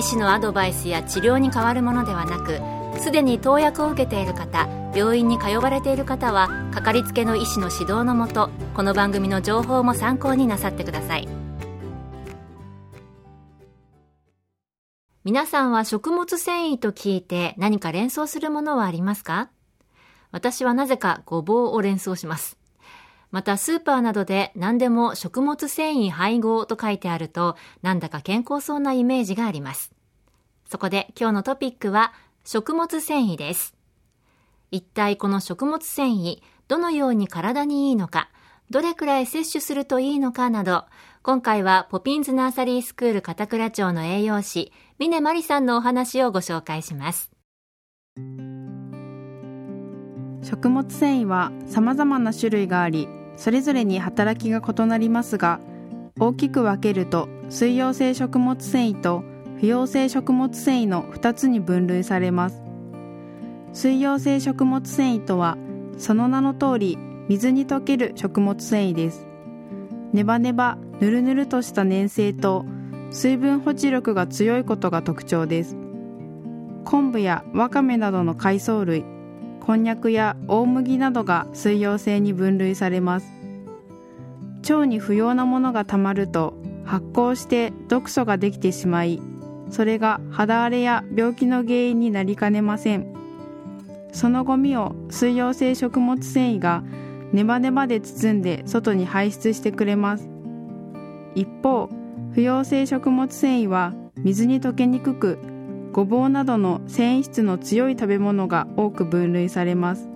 [0.00, 2.58] 医師のアドバイスや治療に変わるものではなく
[3.02, 11.28] すでに投薬を受けている方病院に通われている方はかかりつけの医師の指導のもとこの番組の情報も参考になさってください。
[15.22, 19.50] 皆さんは食物繊維と聞いて何か連想するものはありますか？
[20.32, 22.56] 私はなぜかごぼうを連想します。
[23.30, 29.92] またスーパーなどで何でも食物繊維配合と書いてあるとなんだか健康そうなイメージがあります。
[30.68, 32.12] そこで今日のトピックは
[32.44, 33.74] 食物繊維です。
[34.70, 38.30] 一体この食物繊維、どのように体にいいのか、
[38.70, 40.84] どれくらい摂取するといいのかなど、
[41.22, 47.32] 今回はポピンズナーサリースクール片倉町の栄養士、峰真理さんのお話をご紹介します。
[50.42, 53.08] 食物繊維は様々な種類があり、
[53.40, 55.60] それぞれに働きが異なりますが
[56.18, 59.24] 大きく分けると水溶性食物繊維と
[59.60, 62.62] 不溶性食物繊維の2つに分類されます。
[63.72, 65.56] 水溶性食物繊維とは
[65.96, 66.98] その名の通り
[67.28, 69.26] 水に溶ける食物繊維です。
[70.12, 72.66] ネバネバぬるぬるとした粘性と
[73.10, 75.78] 水分保持力が強いことが特徴です。
[76.84, 79.02] 昆布やわかめなどの海藻類
[79.60, 83.26] こんにゃくや大麦などが水溶性に分類されます。
[84.62, 86.54] 腸に不要なものがたまると
[86.84, 89.22] 発酵して毒素ができてしまい
[89.70, 93.14] それが肌荒れや病気の原因になりかねません。
[94.12, 96.82] そのゴミを水溶性食物繊維が
[97.32, 100.28] ネバネバで包んで外に排出してくれます。
[101.36, 101.88] 一方
[102.32, 105.38] 不溶性食物繊維は水に溶けにくく
[105.92, 110.08] ごぼうなどの繊維質の強い食べ物が多く分類されます。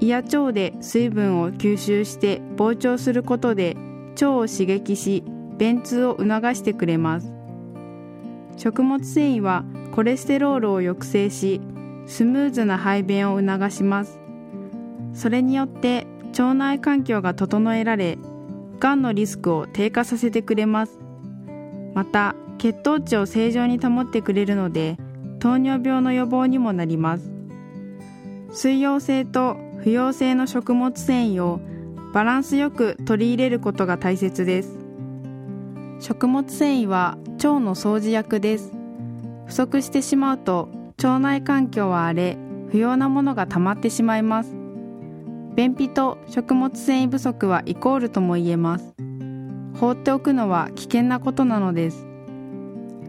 [0.00, 3.76] 胃や腸で水分を吸収して膨張することで
[4.14, 5.22] 腸を刺激し
[5.58, 7.32] 便通を促してくれます。
[8.56, 11.60] 食物繊維はコレステロールを抑制し
[12.06, 14.18] スムーズな排便を促します。
[15.14, 18.18] それによって腸内環境が整えられ
[18.80, 20.98] がんのリスクを低下させてくれます。
[21.94, 24.96] また血糖値を正常に保ってくれるので
[25.40, 27.32] 糖尿病の予防にもなります。
[28.52, 31.60] 水溶性と不溶性の食物繊維を
[32.14, 34.78] バランスよく取り入れることが大切です。
[35.98, 38.72] 食物繊維は腸の掃除役です。
[39.46, 40.68] 不足してしまうと
[40.98, 42.38] 腸内環境は荒れ
[42.70, 44.54] 不要なものが溜まってしまいます。
[45.56, 48.94] 便秘と食物繊維不足はイコールとも言えます。
[49.80, 52.11] 放っておくのは危険なことなのです。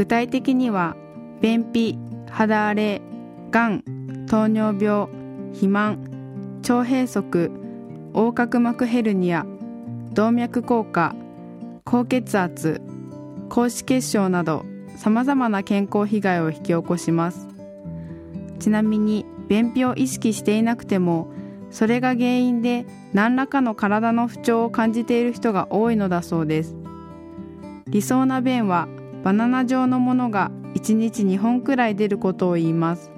[0.00, 0.96] 具体的には
[1.42, 1.98] 便秘
[2.30, 3.02] 肌荒れ
[3.50, 3.82] がん
[4.26, 5.08] 糖尿病
[5.52, 7.22] 肥満腸閉塞
[8.14, 9.44] 横隔膜ヘルニア
[10.14, 11.14] 動脈硬化
[11.84, 12.80] 高血圧
[13.50, 14.64] 高脂血症など
[14.96, 17.46] さまざまな健康被害を引き起こします。
[18.58, 21.30] ちなみに便秘を意識していなくても
[21.70, 26.74] それが原因で何らかの体の不調を感じている人が多いのだそうです。
[27.86, 28.88] 理想な便は
[29.22, 33.10] バナナ状のものが1日2本くらい出ることを言います。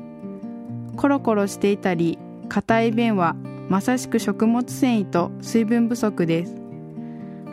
[0.97, 2.19] コロコロしていたり
[2.49, 3.35] 硬い便は
[3.69, 6.55] まさしく食物繊維と水分不足です。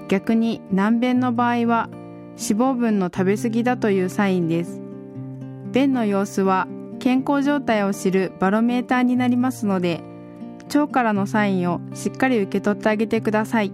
[0.07, 1.89] 逆に難便の場合は
[2.37, 4.81] 脂肪分の食べ過ぎだというサインです。
[5.71, 6.67] 便の様子は
[6.99, 10.01] 健康状態を知るバロメーターになりますので
[10.73, 13.71] 腸からのサインをしっかり受け取ってあげてください。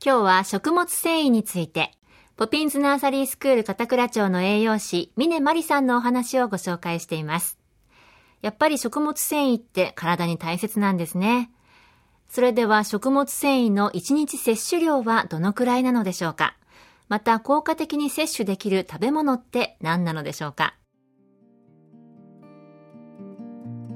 [0.00, 1.90] 今日は食物繊維について、
[2.36, 7.58] ポピンズナーサリースクール片倉町の栄養士、峰真理さんのお話をご紹介しています。
[8.40, 11.50] やっぱり食物繊維って体に大切なんですね。
[12.28, 16.56] それでは食物繊維の1日摂取量はどのくらいなのでしょうか？
[17.08, 20.76] また効果的に摂取できる食べ物って何なのでしょうか？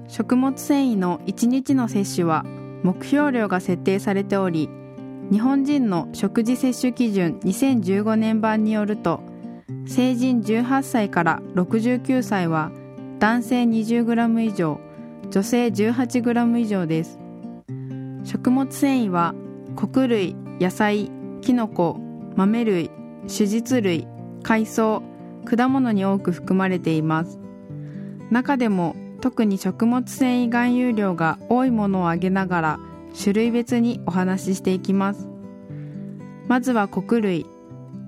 [0.08, 2.42] 食物繊維の1日の摂取は
[2.82, 4.68] 目標量が設定されており
[5.32, 9.22] 日本人の食事摂取基準2015年版によると
[9.86, 12.70] 成人18歳から69歳は
[13.18, 14.78] 男性 20g 以上
[15.30, 17.18] 女性 18g 以上です。
[18.24, 19.34] 食物繊維は
[19.74, 21.98] 穀類野菜きのこ
[22.36, 22.90] 豆類
[23.26, 24.06] 種実類
[24.42, 25.02] 海藻
[25.46, 27.40] 果物に多く含まれています。
[28.30, 32.80] 中でも特に食物繊維含有量が多いものを挙げながら
[33.18, 35.28] 種類別にお話ししていきます。
[36.48, 37.46] まずは穀類。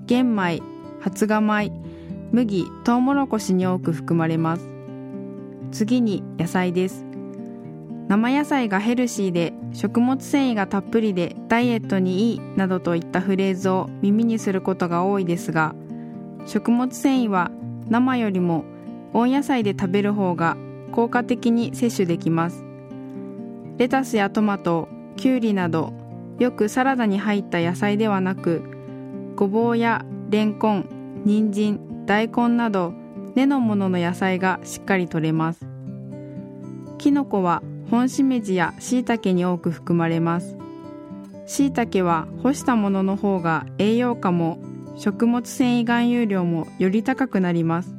[0.05, 0.61] 玄米。
[0.99, 1.71] 発芽米。
[2.31, 2.65] 麦。
[2.83, 4.69] トウモロコシに多く含まれます。
[5.71, 7.05] 次に野菜です。
[8.07, 15.73] 生野菜がヘルシーで食物繊維がたっぷりでダイエットにいいなどといったフレーズを耳にすることが多いですが
[16.45, 17.49] 食物繊維は
[17.89, 18.63] 生よりも
[19.13, 20.55] 温野菜で食べる方が
[20.91, 22.63] 効果的に摂取できます。
[23.77, 24.87] レタスやトマト。
[25.17, 25.93] きゅうりなど
[26.39, 28.61] よくサラダに入った野菜ではなく
[29.35, 32.93] ごぼうやレンコン人参大根など
[33.35, 35.65] 根のものの野菜がしっかり取れます。
[36.97, 40.57] きのこは本しめじやしいたけに多く含まれます。
[41.45, 44.59] しいたけは干したものの方が栄養価も
[44.95, 47.93] 食物繊維含有量もより高くなります。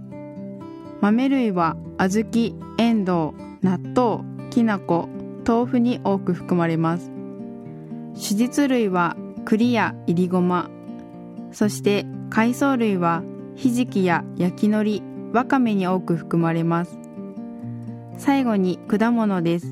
[1.01, 5.09] 豆類は小豆、エンドウ、納豆、きな粉、
[5.47, 7.11] 豆腐に多く含まれます。
[8.15, 10.71] 手術類は栗やいりごま
[11.53, 13.23] そして海藻類は
[13.55, 15.03] ひじきや焼き海苔
[15.33, 16.99] わかめに多く含まれます。
[18.19, 19.67] 最後に果物です。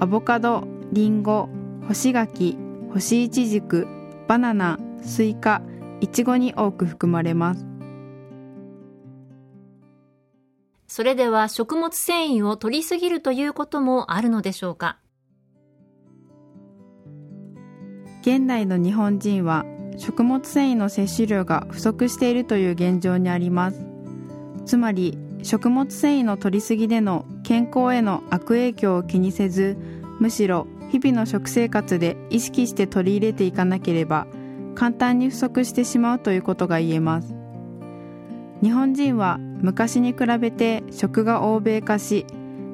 [0.00, 1.48] アボカド、リンゴ、
[1.86, 2.56] 干し柿、
[2.92, 3.86] 干しいちじく、
[4.28, 5.62] バナナ、スイカ、
[6.00, 7.67] いちごに多く含まれます。
[10.90, 14.98] それでは食物繊維を摂りすぎるということもあるのでしょうか？
[18.22, 19.66] 現代の日本人は
[19.98, 23.86] 食物繊維の摂取量が不足しているという現状にあります。
[24.64, 29.76] つまり食物繊維の摂りすぎでの健康への悪影響を気にせず
[30.18, 34.26] むしろ日々の食生活で意識して取り入れていかなければ
[34.74, 37.37] 簡単に不足してしまうということが言えます。
[38.62, 42.26] 日本人は昔に比べて食が欧米化し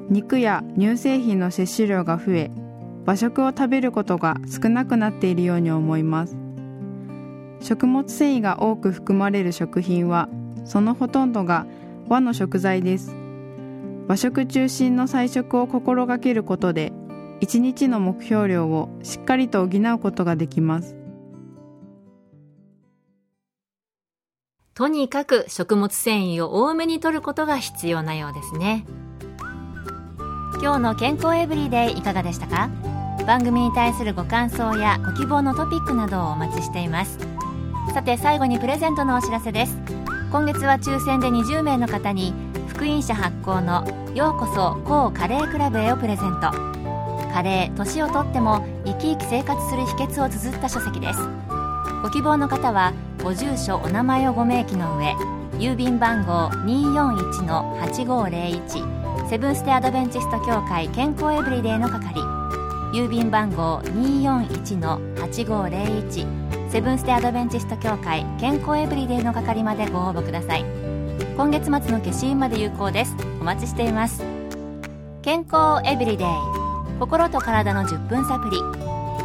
[0.09, 2.51] 肉や乳製品の摂取量が増え
[3.05, 6.37] 和食を食べることが少なくなっているように思います。
[7.61, 10.27] 食物繊維が多く含まれる食品は
[10.65, 11.67] そのほとんどが
[12.07, 13.15] 和の食材です。
[14.07, 16.93] 和食中心の菜食を心がけることで
[17.41, 20.95] 一日の目標量をしっかりと補うことができます。
[24.77, 28.85] とにかく食物繊維を多めに摂ることが必要なようですね。
[30.61, 32.69] 今日の健康エブリデイいかがでしたか？
[33.25, 37.17] 番組に対するご感想やご希望のトピックなどをお待ちしています。
[37.93, 39.77] さて最後にプレゼントのお知らせです。
[40.29, 42.33] 今月は抽選で20名の方に
[42.67, 46.51] 福音社発行の「ようこそ高カレークラブへ」をプレゼント。
[47.31, 51.21] カレー年をとっても生き生き生活する秘訣を綴った書籍です。
[52.05, 52.93] ご希望の方は
[53.23, 55.15] ご住所お名前をご明記の上
[55.57, 62.19] 郵便番号241-8501セブンステアドベンチスト協会健康エブリデイの係
[62.93, 70.65] 郵便番号241-8501セブンス・テ・アドベンチスト協会健康エブリデイの係までご応募ください。
[71.35, 73.15] 今月末の消印まで有効です。
[73.41, 74.23] お待ちしています。
[75.23, 76.27] 健康エブリデイ。
[76.99, 78.84] 心と体の10分サプリ。